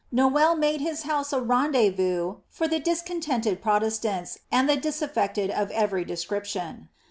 Noailles 0.11 0.57
made 0.57 0.81
his 0.81 1.03
house 1.03 1.31
a 1.31 1.39
rendezvous 1.39 2.37
for 2.49 2.67
the 2.67 2.79
discontented 2.79 3.61
Protestants 3.61 4.39
and 4.51 4.67
the 4.67 4.75
disaffected 4.75 5.51
of 5.51 5.69
every 5.69 6.03
description. 6.05 6.89